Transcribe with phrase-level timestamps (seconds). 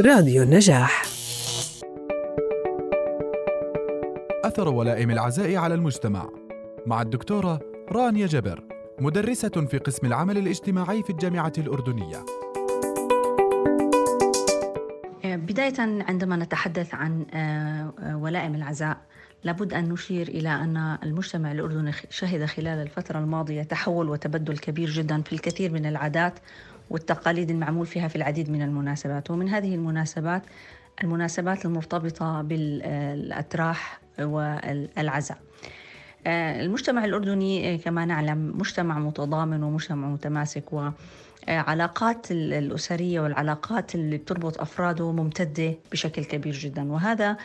[0.00, 1.02] راديو النجاح.
[4.44, 6.28] أثر ولائم العزاء على المجتمع.
[6.86, 7.60] مع الدكتورة
[7.92, 8.64] رانيا جبر
[8.98, 12.24] مدرسة في قسم العمل الاجتماعي في الجامعة الأردنية.
[15.24, 18.96] بداية عندما نتحدث عن آه، ولائم العزاء
[19.44, 25.22] لابد أن نشير إلى أن المجتمع الأردني شهد خلال الفترة الماضية تحول وتبدل كبير جدا
[25.22, 26.38] في الكثير من العادات
[26.90, 29.30] والتقاليد المعمول فيها في العديد من المناسبات.
[29.30, 30.42] ومن هذه المناسبات
[31.02, 35.38] المناسبات المرتبطة بالأتراح والعزاء.
[36.26, 40.90] آه، المجتمع الأردني كما نعلم مجتمع متضامن ومجتمع متماسك و
[41.48, 46.92] علاقات الأسرية والعلاقات اللي بتربط أفراده ممتدة بشكل كبير جدا.
[46.92, 47.36] وهذا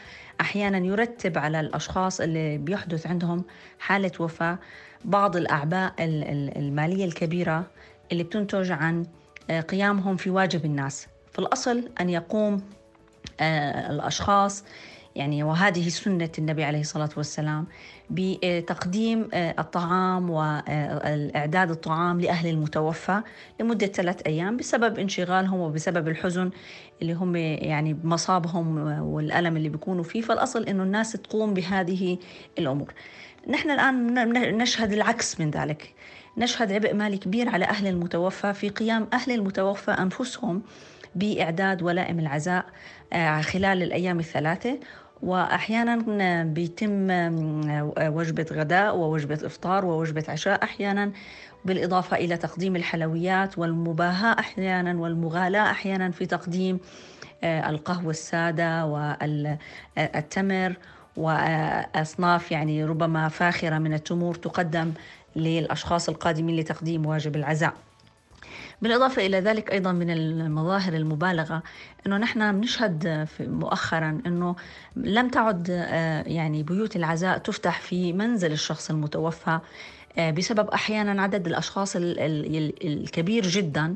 [0.41, 3.43] أحيانا يرتب على الأشخاص اللي بيحدث عندهم
[3.79, 4.59] حالة وفاة
[5.05, 7.65] بعض الأعباء المالية الكبيرة
[8.11, 9.05] اللي بتنتج عن
[9.59, 11.07] قيامهم في واجب الناس.
[11.31, 12.61] في الأصل أن يقوم
[13.39, 14.63] آه، الأشخاص
[15.15, 17.67] يعني وهذه سنة النبي عليه الصلاة والسلام
[18.09, 23.21] بتقديم آه، الطعام وإعداد الطعام لأهل المتوفى
[23.59, 26.49] لمدة ثلاث أيام بسبب انشغالهم وبسبب الحزن
[27.01, 30.21] اللي هم يعني مصابهم والألم اللي بيكونوا فيه.
[30.21, 32.17] فالأصل أنه الناس تقوم بهذه
[32.59, 32.93] الأمور.
[33.47, 35.93] نحن الآن نشهد العكس من ذلك.
[36.37, 40.61] نشهد عبء مالي كبير على أهل المتوفى في قيام أهل المتوفى أنفسهم
[41.15, 42.65] بإعداد ولائم العزاء
[43.13, 44.79] آه، خلال الأيام الثلاثة.
[45.21, 47.07] واحيانا بيتم
[47.99, 51.11] وجبة غداء ووجبة إفطار ووجبة عشاء أحيانا
[51.65, 56.79] بالإضافة إلى تقديم الحلويات والمباهاة أحيانا والمغالاة أحيانا في تقديم
[57.43, 60.73] آه، القهوة السادة والتمر
[61.17, 64.91] وأصناف يعني ربما فاخرة من التمور تقدم
[65.35, 67.73] للأشخاص القادمين لتقديم واجب العزاء.
[68.81, 71.63] بالإضافة إلى ذلك أيضا من المظاهر المبالغة
[72.07, 74.55] أنه نحن بنشهد مؤخرا أنه
[74.95, 79.59] لم تعد آه، يعني بيوت العزاء تفتح في منزل الشخص المتوفى
[80.17, 83.95] آه، بسبب أحيانا عدد الأشخاص الكبير جدا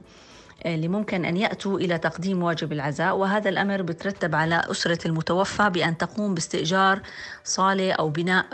[0.66, 5.98] اللي ممكن أن يأتوا إلى تقديم واجب العزاء وهذا الأمر بترتب على أسرة المتوفى بأن
[5.98, 7.02] تقوم باستئجار
[7.44, 8.46] صالة أو بناء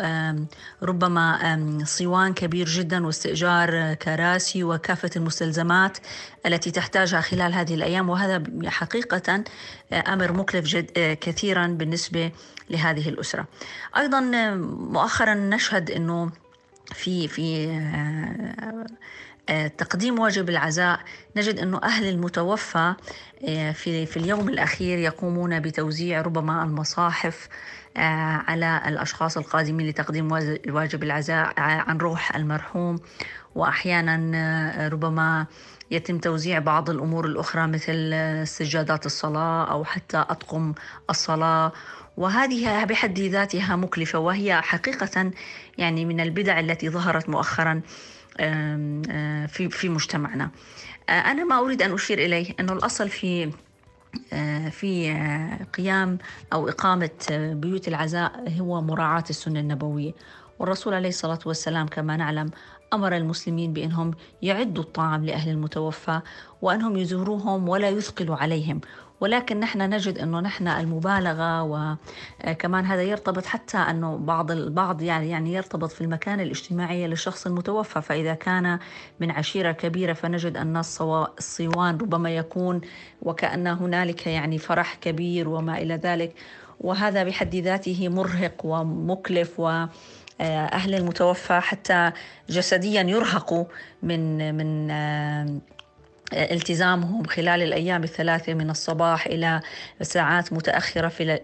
[0.84, 5.98] ربما صوان كبير جدا واستئجار كراسي وكافة المستلزمات
[6.46, 8.10] التي تحتاجها خلال هذه الأيام.
[8.10, 9.44] وهذا حقيقة
[9.94, 12.32] أمر مكلف جد كثيرا بالنسبة
[12.70, 13.46] لهذه الأسرة.
[13.98, 14.20] أيضا
[14.92, 16.32] مؤخرا نشهد أنه
[16.94, 18.86] في في آه،
[19.78, 21.00] تقديم واجب العزاء.
[21.38, 22.94] نجد أنه أهل المتوفى
[23.48, 27.48] آه، في, في اليوم الأخير يقومون بتوزيع ربما المصاحف
[27.98, 30.32] آه، على الأشخاص القادمين لتقديم
[30.70, 33.00] واجب العزاء عن روح المرحوم.
[33.56, 35.46] وأحيانا ربما
[35.92, 38.14] يتم توزيع بعض الأمور الأخرى مثل
[38.48, 40.74] سجادات الصلاة أو حتى أطقم
[41.10, 41.72] الصلاة.
[42.18, 45.32] وهذه بحد ذاتها مكلفة وهي حقيقة
[45.78, 47.82] يعني من البدع التي ظهرت مؤخرا.
[49.48, 50.52] في في مجتمعنا.
[51.10, 53.52] أنا ما أريد أن أشير إليه أنه الأصل في
[54.72, 55.14] في
[55.78, 56.18] قيام
[56.54, 60.12] أو إقامة بيوت العزاء هو مراعاة السنة النبوية.
[60.60, 62.52] والرسول عليه الصلاة والسلام كما نعلم
[62.94, 66.22] أمر المسلمين بأنهم يعدوا الطعام لأهل المتوفى
[66.62, 68.82] وأنهم يزوروهم ولا يثقلوا عليهم.
[69.22, 75.54] ولكن نحن نجد إنه نحن المبالغة وكمان هذا يرتبط حتى إنه بعض البعض يعني يعني
[75.54, 78.02] يرتبط في المكانه الاجتماعيه للشخص المتوفى.
[78.02, 78.80] فإذا كان
[79.20, 82.82] من عشيرة كبيرة فنجد أن الصوان ربما يكون
[83.22, 86.34] وكأن هنالك يعني فرح كبير وما إلى ذلك.
[86.80, 89.86] وهذا بحد ذاته مرهق ومكلف و
[90.42, 92.12] أهل المتوفى حتى
[92.50, 93.66] جسديا يرهقوا
[94.04, 94.92] من من
[96.34, 99.62] التزامهم خلال الأيام الثلاثة من الصباح إلى
[100.02, 101.40] ساعات متأخرة في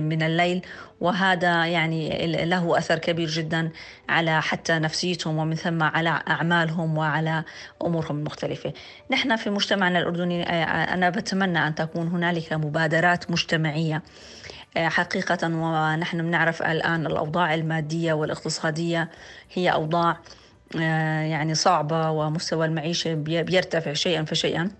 [0.00, 0.66] من الليل.
[1.00, 3.70] وهذا يعني له أثر كبير جدا
[4.08, 7.44] على حتى نفسيتهم ومن ثم على أعمالهم وعلى
[7.84, 8.72] أمورهم المختلفة.
[9.10, 10.42] نحن في مجتمعنا الأردني
[10.94, 14.02] أنا بتمنى أن تكون هنالك مبادرات مجتمعية.
[14.76, 19.10] حقيقة ونحن بنعرف الآن الأوضاع المادية والاقتصادية
[19.54, 20.16] هي أوضاع آه،
[20.74, 24.70] يعني صعبة ومستوى المعيشة بيرتفع شيئا فشيئا.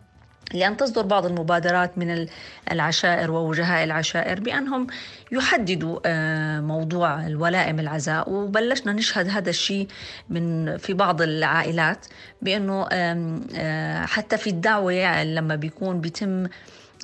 [0.54, 2.26] لأن تصدر بعض المبادرات من
[2.72, 4.86] العشائر ووجهاء العشائر بأنهم
[5.32, 8.30] يحددوا آه، موضوع الولائم العزاء.
[8.30, 9.88] وبلشنا نشهد هذا الشيء
[10.28, 12.06] من في بعض العائلات
[12.42, 16.46] بأنه آه، حتى في الدعوة لما بيكون بيتم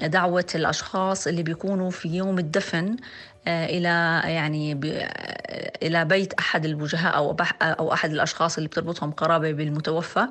[0.01, 2.97] دعوة الأشخاص اللي بيكونوا في يوم الدفن آه،
[3.49, 4.81] إلى يعني
[5.83, 10.27] إلى بيت أحد الوجهاء أو أو أحد الأشخاص اللي بتربطهم قرابة بالمتوفى.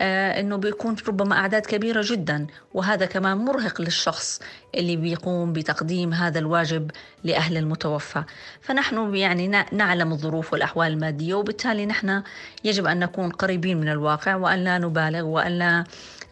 [0.00, 4.40] آه، إنه بيكون ربما أعداد كبيرة جدا وهذا كمان مرهق للشخص
[4.74, 6.90] اللي بيقوم بتقديم هذا الواجب
[7.24, 8.24] لأهل المتوفى.
[8.60, 12.22] فنحن يعني نعلم الظروف والأحوال المادية وبالتالي نحن
[12.64, 15.84] يجب أن نكون قريبين من الواقع وأن لا نبالغ وأن لا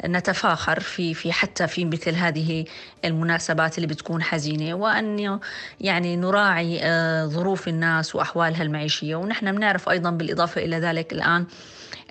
[0.04, 2.64] نتفاخر في في حتى في مثل هذه
[3.04, 5.38] المناسبات اللي بتكون حزينة وأن
[5.80, 9.16] يعني نراعي آه، ظروف الناس وأحوالها المعيشية.
[9.16, 11.46] ونحن بنعرف أيضا بالإضافة إلى ذلك الآن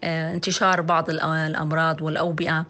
[0.04, 2.66] آه، انتشار بعض الأمراض والأوبئة.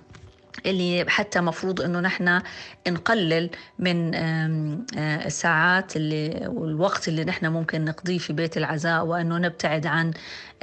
[0.66, 2.42] اللي حتى مفروض إنه نحن
[2.88, 3.50] نقلل
[3.80, 10.12] من آه، الساعات اللي والوقت اللي نحن ممكن نقضيه في بيت العزاء وإنه نبتعد عن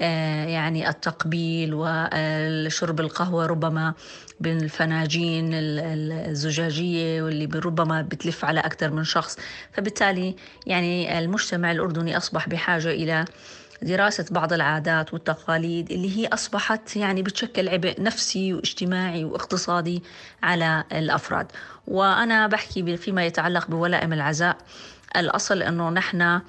[0.00, 3.94] آه، يعني التقبيل وشرب القهوة ربما
[4.40, 9.36] بالفناجين الزجاجية واللي ربما بتلف على أكثر من شخص.
[9.72, 10.36] فبالتالي
[10.66, 13.24] يعني المجتمع الأردني أصبح بحاجة إلى
[13.82, 20.02] دراسة بعض العادات والتقاليد اللي هي أصبحت يعني بتشكل عبء نفسي واجتماعي واقتصادي
[20.42, 21.46] على الأفراد.
[21.86, 24.56] وأنا بحكي فيما يتعلق بولائم العزاء.
[25.16, 26.40] الأصل أنه نحن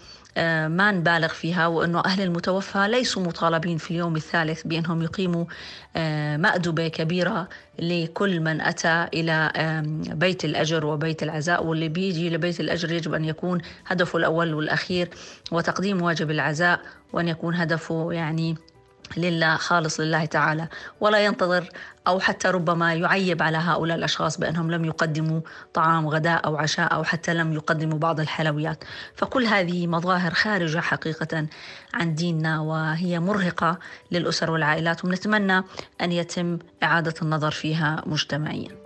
[0.68, 5.46] ما نبالغ فيها وأنه أهل المتوفى ليسوا مطالبين في اليوم الثالث بأنهم يقيموا
[5.96, 7.50] آه، مأدبة كبيرة
[7.80, 9.52] لكل من أتى إلى
[10.16, 15.10] بيت الأجر وبيت العزاء واللي بيجي لبيت الأجر يجب أن يكون هدفه الأول والأخير
[15.52, 16.80] وتقديم واجب العزاء
[17.14, 18.56] وأن يكون هدفه يعني
[19.18, 20.68] لله خالص لله تعالى.
[21.02, 21.70] ولا ينتظر
[22.08, 25.42] أو حتى ربما يعيب على هؤلاء الأشخاص بأنهم لم يقدموا
[25.74, 28.84] طعام غداء أو عشاء أو حتى لم يقدموا بعض الحلويات.
[29.16, 31.48] فكل هذه مظاهر خارجة حقيقة
[31.94, 33.80] عن ديننا وهي مرهقة
[34.12, 35.64] للأسر والعائلات ونتمنى
[36.02, 38.83] أن يتم إعادة النظر فيها مجتمعياً.